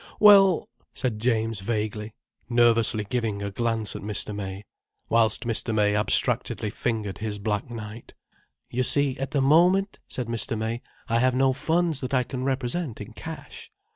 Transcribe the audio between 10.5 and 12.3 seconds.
May, "I have no funds that I